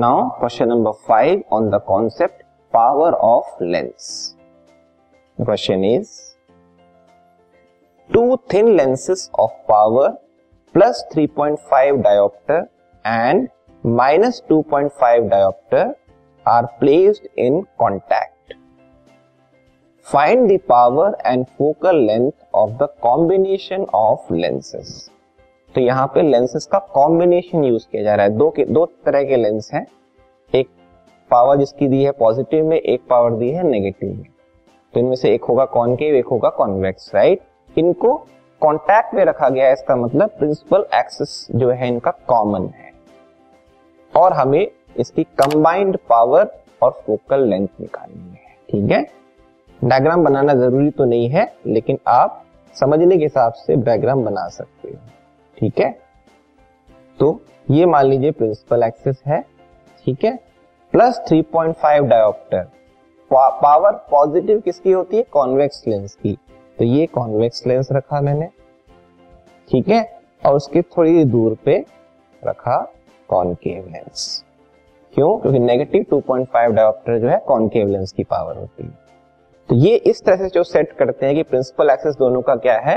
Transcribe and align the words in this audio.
Now, 0.00 0.36
question 0.40 0.70
number 0.70 0.92
5 1.06 1.42
on 1.50 1.70
the 1.70 1.78
concept 1.80 2.44
power 2.72 3.10
of 3.14 3.44
lens. 3.60 4.34
The 5.38 5.44
question 5.44 5.84
is, 5.84 6.08
2 8.14 8.38
thin 8.48 8.74
lenses 8.74 9.28
of 9.34 9.50
power 9.68 10.14
plus 10.72 11.04
3.5 11.12 12.02
diopter 12.08 12.68
and 13.04 13.50
minus 13.82 14.40
2.5 14.48 15.28
diopter 15.28 15.92
are 16.46 16.68
placed 16.80 17.26
in 17.36 17.66
contact. 17.78 18.54
Find 20.00 20.48
the 20.48 20.56
power 20.56 21.14
and 21.22 21.46
focal 21.58 22.06
length 22.06 22.42
of 22.54 22.78
the 22.78 22.88
combination 23.02 23.84
of 23.92 24.20
lenses. 24.30 25.00
तो 25.74 25.80
यहाँ 25.80 26.06
पे 26.14 26.22
lenses 26.30 26.64
का 26.72 26.78
combination 26.94 27.62
use 27.64 27.84
किया 27.84 28.02
जा 28.02 28.14
रहा 28.14 28.24
है 28.26 28.30
दो 28.38 28.48
के 28.56 28.64
दो 28.74 28.84
तरह 29.06 29.22
के 29.28 29.36
लेंस 29.36 29.70
हैं 29.74 29.84
एक 30.54 30.68
पावर 31.30 31.56
जिसकी 31.58 31.86
दी 31.88 32.02
है 32.04 32.10
पॉजिटिव 32.18 32.64
में 32.68 32.76
एक 32.78 33.06
पावर 33.10 33.34
दी 33.38 33.48
है 33.50 33.62
नेगेटिव 33.68 34.08
में 34.14 34.26
तो 34.94 35.00
इनमें 35.00 35.14
से 35.16 35.32
एक 35.34 35.44
होगा 35.50 35.64
कॉनकेव 35.76 36.14
एक 36.16 36.26
होगा 36.32 36.48
कॉन्वेक्स 36.58 37.10
राइट 37.14 37.78
इनको 37.78 38.12
कॉन्टैक्ट 38.62 39.14
में 39.14 39.24
रखा 39.24 39.48
गया 39.48 39.66
है 39.66 39.72
इसका 39.72 39.96
मतलब 40.02 40.30
प्रिंसिपल 40.38 40.84
एक्सिस 40.98 41.30
जो 41.60 41.70
है 41.70 41.88
इनका 41.88 42.10
कॉमन 42.32 42.68
है 42.82 42.92
और 44.22 44.32
हमें 44.40 44.66
इसकी 45.00 45.24
कंबाइंड 45.42 45.98
पावर 46.08 46.52
और 46.82 47.00
फोकल 47.06 47.48
लेंथ 47.50 47.68
निकालनी 47.80 48.36
है 48.44 48.54
ठीक 48.72 48.90
है 48.92 49.04
डायग्राम 49.88 50.24
बनाना 50.24 50.54
जरूरी 50.60 50.90
तो 50.98 51.04
नहीं 51.14 51.28
है 51.30 51.50
लेकिन 51.66 51.98
आप 52.18 52.42
समझने 52.80 53.16
के 53.16 53.22
हिसाब 53.24 53.52
से 53.66 53.76
डायग्राम 53.88 54.24
बना 54.24 54.46
सकते 54.58 54.88
हो 54.90 55.00
ठीक 55.58 55.78
है 55.80 55.90
तो 57.20 57.38
ये 57.70 57.86
मान 57.86 58.06
लीजिए 58.06 58.30
प्रिंसिपल 58.38 58.82
एक्सिस 58.82 59.22
है 59.26 59.40
ठीक 60.04 60.24
है 60.24 60.34
प्लस 60.92 61.20
3.5 61.32 62.08
डायोप्टर 62.08 62.64
पावर 63.34 63.92
पॉजिटिव 64.10 64.60
किसकी 64.64 64.90
होती 64.92 65.16
है 65.16 65.22
कॉन्वेक्स 65.32 65.82
लेंस 65.88 66.14
की 66.22 66.32
तो 66.78 66.84
ये 66.84 67.06
कॉन्वेक्स 67.14 67.66
लेंस 67.66 67.88
रखा 67.92 68.20
मैंने 68.22 68.48
ठीक 69.70 69.88
है 69.88 70.02
और 70.46 70.54
उसके 70.56 70.82
थोड़ी 70.96 71.24
दूर 71.34 71.56
पे 71.64 71.78
रखा 72.46 72.76
कॉनकेव 73.28 73.88
लेंस 73.92 74.26
क्यों 75.14 75.36
क्योंकि 75.38 75.58
नेगेटिव 75.58 76.04
2.5 76.12 76.70
डायोप्टर 76.74 77.18
जो 77.20 77.28
है 77.28 77.38
कॉनकेव 77.48 77.88
लेंस 77.88 78.12
की 78.16 78.24
पावर 78.34 78.56
होती 78.58 78.82
है 78.84 78.90
तो 79.68 79.74
ये 79.86 79.94
इस 80.12 80.22
तरह 80.24 80.36
से 80.42 80.48
जो 80.54 80.62
सेट 80.72 80.92
करते 80.98 81.26
हैं 81.26 81.34
कि 81.34 81.42
प्रिंसिपल 81.50 81.90
एक्सेस 81.90 82.14
दोनों 82.18 82.42
का 82.50 82.54
क्या 82.66 82.78
है 82.88 82.96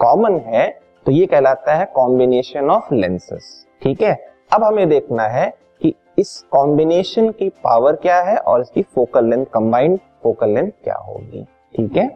कॉमन 0.00 0.38
है 0.46 0.68
तो 1.06 1.12
ये 1.12 1.26
कहलाता 1.26 1.74
है 1.74 1.84
कॉम्बिनेशन 1.94 2.70
ऑफ 2.70 2.88
लेंसेस 2.92 3.44
ठीक 3.82 4.02
है 4.02 4.12
अब 4.54 4.64
हमें 4.64 4.88
देखना 4.88 5.22
है 5.34 5.46
कि 5.82 5.92
इस 6.18 6.34
कॉम्बिनेशन 6.52 7.30
की 7.38 7.48
पावर 7.64 7.96
क्या 8.02 8.20
है 8.22 8.36
और 8.38 8.60
इसकी 8.60 8.82
focal 8.94 9.28
length 9.30 9.44
combined 9.54 9.98
focal 10.22 10.50
length 10.54 10.70
क्या 10.84 10.96
होगी 11.06 11.44
ठीक 11.76 11.96
है 11.96 12.06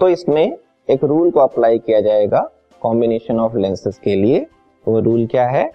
तो 0.00 0.08
इसमें 0.08 0.42
एक 0.90 1.04
रूल 1.04 1.30
को 1.30 1.40
अप्लाई 1.40 1.78
किया 1.78 2.00
जाएगा 2.00 2.40
कॉम्बिनेशन 2.82 3.40
ऑफ 3.40 3.54
लेंसेस 3.56 3.98
के 4.04 4.14
लिए 4.22 4.46
वो 4.88 4.98
रूल 5.08 5.26
क्या 5.30 5.46
है 5.48 5.70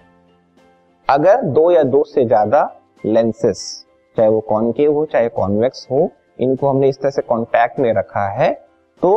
अगर 1.10 1.42
दो 1.58 1.70
या 1.70 1.82
दो 1.94 2.02
से 2.14 2.24
ज्यादा 2.28 2.64
लेंसेस 3.06 3.64
चाहे 4.16 4.28
वो 4.28 4.40
कॉनकेव 4.48 4.92
हो 4.96 5.04
चाहे 5.12 5.28
कॉन्वेक्स 5.38 5.86
हो 5.90 6.08
इनको 6.40 6.68
हमने 6.70 6.88
इस 6.88 7.00
तरह 7.00 7.10
से 7.10 7.22
कॉन्टैक्ट 7.28 7.78
में 7.80 7.92
रखा 7.94 8.28
है 8.40 8.50
तो 9.02 9.12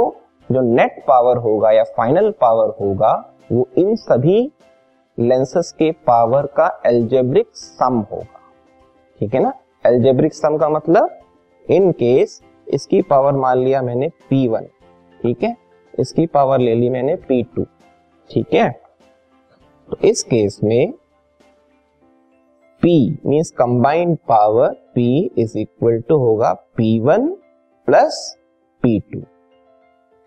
जो 0.51 0.61
नेट 0.75 0.99
पावर 1.07 1.37
होगा 1.43 1.71
या 1.71 1.83
फाइनल 1.97 2.29
पावर 2.41 2.73
होगा 2.79 3.13
वो 3.51 3.67
इन 3.77 3.95
सभी 3.95 4.39
लेंसेस 5.19 5.71
के 5.79 5.91
पावर 6.07 6.45
का 6.57 6.67
एल्जेब्रिक 6.85 7.47
सम 7.55 7.97
होगा 8.11 8.39
ठीक 9.19 9.33
है 9.35 9.41
ना 9.43 9.51
एल्जेब्रिक 9.87 10.33
सम 10.33 10.57
का 10.57 10.69
मतलब 10.69 11.19
इन 11.75 11.91
केस 12.01 12.41
इसकी 12.73 13.01
पावर 13.11 13.33
मान 13.45 13.57
लिया 13.63 13.81
मैंने 13.81 14.09
पी 14.29 14.47
वन 14.47 14.65
ठीक 15.21 15.43
है 15.43 15.55
इसकी 15.99 16.25
पावर 16.37 16.59
ले 16.59 16.75
ली 16.75 16.89
मैंने 16.89 17.15
पी 17.27 17.41
टू 17.55 17.65
ठीक 18.31 18.53
है 18.53 18.69
तो 19.89 19.97
इस 20.07 20.23
केस 20.33 20.59
में 20.63 20.91
P 22.81 22.95
means 23.25 23.51
combined 23.57 24.17
power 24.27 24.73
P 24.95 25.09
is 25.41 25.53
equal 25.57 25.99
to 26.09 26.17
होगा 26.25 26.53
P 26.77 26.99
one 27.07 27.27
plus 27.87 28.13
P 28.83 28.99
two 29.13 29.21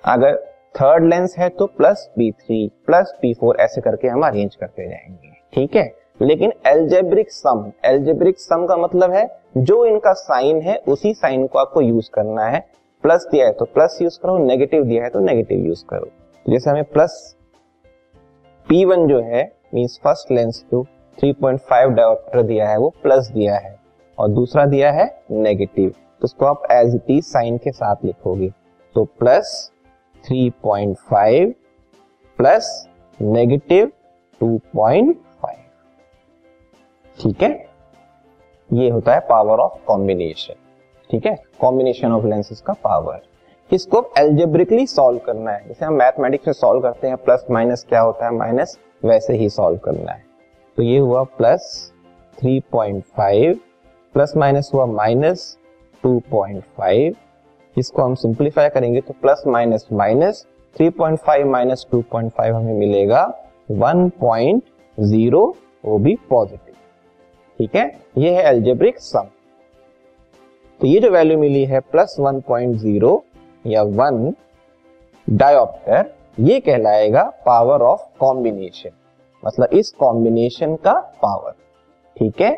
अगर 0.09 0.35
थर्ड 0.81 1.05
लेंस 1.09 1.35
है 1.39 1.49
तो 1.59 1.67
plus 1.79 2.09
B 2.19 2.31
three 2.41 2.59
plus 2.87 3.13
B 3.23 3.33
four 3.41 3.57
ऐसे 3.61 3.81
करके 3.81 4.09
हम 4.09 4.23
अरेंज 4.27 4.55
करते 4.61 4.87
जाएंगे 4.89 5.31
ठीक 5.55 5.75
है 5.77 5.83
लेकिन 6.23 6.53
एल्जेब्रिक 6.67 7.31
सम 7.33 7.65
एल्जेब्रिक 7.89 8.39
सम 8.41 8.67
का 8.67 8.77
मतलब 8.77 9.13
है 9.13 9.27
जो 9.57 9.85
इनका 9.87 10.13
साइन 10.23 10.61
है 10.69 10.77
उसी 10.95 11.13
साइन 11.15 11.47
को 11.53 11.59
आपको 11.59 11.81
यूज 11.81 12.09
करना 12.15 12.45
है 12.49 12.65
प्लस 13.03 13.27
दिया 13.33 13.47
है 13.47 13.53
तो 13.59 13.65
प्लस 13.75 13.99
यूज 14.03 14.17
करो 14.23 14.37
नेगेटिव 14.47 14.85
दिया 14.85 15.05
है 15.05 15.11
तो 15.11 15.21
नेगेटिव 15.29 15.67
यूज 15.67 15.83
करो 15.91 16.09
जैसे 16.53 16.71
हमें 16.71 16.85
प्लस 16.93 17.19
पी 18.69 18.85
वन 18.85 19.07
जो 19.09 19.21
है 19.31 19.45
मीन 19.75 19.87
फर्स्ट 20.05 20.31
लेंस 20.39 20.65
जो 20.73 20.85
3.5 21.25 21.95
डायोप्टर 21.95 22.43
दिया 22.51 22.69
है 22.69 22.79
वो 22.79 22.89
प्लस 23.03 23.31
दिया 23.35 23.57
है 23.59 23.79
और 24.19 24.29
दूसरा 24.31 24.65
दिया 24.75 24.91
है 25.01 25.11
नेगेटिव 25.31 25.89
तो 25.91 26.25
उसको 26.25 26.47
आप 26.47 26.63
एज 26.73 26.95
इट 26.95 27.11
इज 27.11 27.25
साइन 27.25 27.59
के 27.65 27.71
साथ 27.73 28.05
लिखोगे 28.05 28.53
तो 28.95 29.05
plus 29.19 29.59
three 30.29 30.49
point 30.63 30.97
five 31.11 31.53
plus 32.39 32.67
negative 33.21 33.87
two 34.41 34.49
point 34.75 35.15
five 35.43 35.59
ठीक 37.23 37.43
है 37.43 37.51
ये 38.79 38.89
होता 38.91 39.15
है 39.15 39.21
पावर 39.29 39.59
ऑफ 39.61 39.79
कॉम्बिनेशन 39.87 40.55
ठीक 41.11 41.27
है 41.27 41.35
कॉम्बिनेशन 41.61 42.13
ऑफ 42.13 42.25
लेंसेज 42.25 42.61
का 42.67 42.73
पावर 42.85 43.75
इसको 43.75 44.03
एल्जेब्रिकली 44.19 44.87
सॉल्व 44.95 45.19
करना 45.27 45.51
है 45.53 45.67
जैसे 45.69 45.85
हम 45.85 45.95
मैथमेटिक्स 45.99 46.47
में 46.49 46.53
सॉल्व 46.55 46.81
करते 46.83 47.09
हैं 47.09 47.17
प्लस 47.25 47.47
माइनस 47.51 47.85
क्या 47.89 48.01
होता 48.01 48.27
है 48.27 48.33
माइनस 48.39 48.79
वैसे 49.05 49.37
ही 49.39 49.49
सॉल्व 49.59 49.79
करना 49.85 50.13
है 50.13 50.25
तो 50.77 50.83
ये 50.83 50.99
हुआ 50.99 51.23
plus 51.39 51.71
three 52.41 52.59
point 52.73 53.03
five 53.17 53.59
plus 54.15 54.37
minus 54.45 54.71
हुआ 54.75 54.87
माइनस 55.01 55.57
टू 56.03 56.19
पॉइंट 56.31 56.63
फाइव 56.79 57.17
इसको 57.79 58.03
हम 58.05 58.15
सिंप्लीफाई 58.15 58.69
करेंगे 58.75 59.01
तो 59.01 59.15
प्लस 59.23 59.43
माइनस 59.47 59.87
माइनस 59.93 60.47
3.5 60.81 61.45
माइनस 61.51 61.87
2.5 61.95 62.51
हमें 62.55 62.73
मिलेगा 62.79 63.23
1.0 63.73 65.47
वो 65.85 65.99
भी 66.05 66.15
पॉजिटिव 66.31 66.75
ठीक 67.59 67.75
है 67.77 67.85
ये 68.19 68.35
है 68.37 68.43
एल्जेब्रिक 68.51 68.99
सम 69.01 69.27
तो 70.81 70.87
ये 70.87 71.01
जो 71.01 71.11
वैल्यू 71.11 71.39
मिली 71.39 71.65
है 71.73 71.81
प्लस 71.95 72.17
1.0 72.21 73.17
या 73.67 73.83
1 74.09 74.33
डायोप्टर 75.43 76.15
ये 76.49 76.59
कहलाएगा 76.69 77.23
पावर 77.47 77.83
ऑफ 77.87 78.09
कॉम्बिनेशन 78.21 78.91
मतलब 79.47 79.71
इस 79.79 79.91
कॉम्बिनेशन 80.01 80.75
का 80.85 80.93
पावर 81.23 81.53
ठीक 82.19 82.41
है 82.43 82.51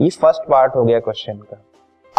ये 0.00 0.08
फर्स्ट 0.22 0.48
पार्ट 0.50 0.74
हो 0.76 0.84
गया 0.84 0.98
क्वेश्चन 1.00 1.38
का 1.52 1.62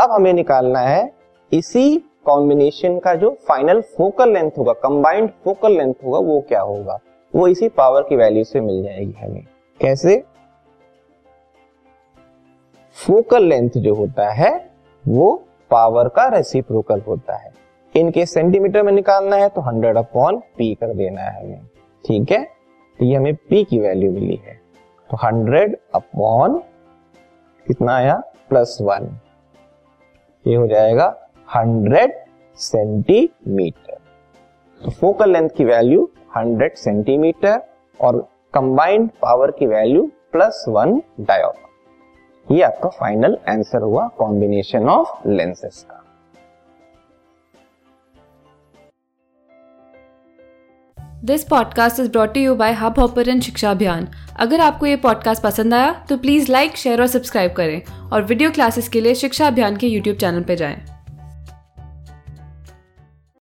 अब 0.04 0.12
हमें 0.12 0.32
निकालना 0.34 0.80
है 0.80 1.10
इसी 1.54 2.02
कॉम्बिनेशन 2.26 2.98
का 3.04 3.14
जो 3.16 3.30
फाइनल 3.48 3.80
फोकल 3.98 4.34
लेंथ 4.34 4.52
होगा 4.58 4.74
कंबाइंड 4.88 5.30
फोकल 5.44 5.78
लेंथ 5.78 5.94
होगा 6.06 6.20
वो 6.32 6.40
क्या 6.48 6.62
होगा 6.62 6.98
वो 7.36 7.48
इसी 7.48 7.70
पावर 7.78 8.02
की 8.10 8.16
वैल्यू 8.16 8.44
से 8.44 8.62
मिल 8.62 8.82
जाएगी 8.84 9.14
हमें 9.20 9.44
कैसे 9.82 10.22
फोकल 13.06 13.44
लेंथ 13.50 13.70
जो 13.88 13.94
होता 13.96 14.30
है 14.34 14.52
वो 15.08 15.32
पावर 15.72 16.08
का 16.16 16.28
रेसिप्रोकल 16.36 17.02
होता 17.08 17.38
है 17.44 17.52
इनके 18.00 18.26
सेंटीमीटर 18.26 18.84
में 18.84 18.92
निकालना 18.94 19.36
है 19.36 19.48
तो 19.56 19.62
हंड्रेड 19.68 19.98
अपॉन 19.98 20.38
पी 20.58 20.74
कर 20.82 20.94
देना 20.96 21.22
है 21.22 21.44
हमें 21.44 21.60
ठीक 22.08 22.32
है 22.32 22.44
तो 23.00 23.06
ये 23.06 23.16
हमें 23.16 23.34
पी 23.50 23.64
की 23.70 23.80
वैल्यू 23.80 24.12
मिली 24.12 24.40
है 24.46 24.54
तो 25.12 25.18
हंड्रेड 25.26 25.76
अपॉन 25.96 26.58
कितना 27.68 27.96
आया 27.96 28.20
प्लस 28.50 28.78
वन 28.82 29.10
ये 30.48 30.56
हो 30.56 30.68
जाएगा 30.68 31.08
हंड्रेड 31.56 32.12
सेंटीमीटर 32.62 33.98
तो 34.84 34.92
फोकल 35.00 35.32
लेंथ 35.34 35.50
की 35.58 35.66
वैल्यू 35.66 36.10
हंड्रेड 36.36 36.76
सेंटीमीटर 36.78 37.62
और 38.08 38.18
कंबाइंड 38.54 39.10
पावर 39.22 39.52
की 39.60 39.68
वैल्यू 39.68 40.04
प्लस 40.32 40.64
वन 40.68 41.02
डायोड 41.28 42.56
ये 42.56 42.62
आपका 42.64 42.90
फाइनल 43.00 43.38
आंसर 43.50 43.82
हुआ 43.82 44.08
कॉम्बिनेशन 44.20 44.88
ऑफ 44.90 45.22
लेंसेस 45.28 45.86
का 45.92 45.96
this 51.26 51.44
podcast 51.44 52.00
is 52.00 52.12
brought 52.12 52.38
you 52.38 52.54
by 52.56 52.74
Hubhopper 53.00 53.40
शिक्षा 53.40 53.72
अभियान 53.72 54.08
अगर 54.46 54.60
आपको 54.70 54.86
ये 54.86 54.96
पॉडकास्ट 55.08 55.44
पसंद 55.44 55.74
आया 55.74 55.92
तो 56.10 56.18
प्लीज़ 56.18 56.52
लाइक 56.52 56.78
शेयर 56.84 57.02
और 57.02 57.08
सब्सक्राइब 57.18 57.54
करें 57.58 57.82
और 58.14 58.24
वीडियो 58.30 58.52
क्लासेस 58.52 58.90
के 58.94 59.02
लिए 59.02 59.16
शिक्षा 59.24 59.48
अभियान 59.48 59.78
के 59.78 59.88
यूट्यूब 59.88 60.18
चैनल 60.22 60.44
पर 60.44 60.56
जाएं। 60.64 60.99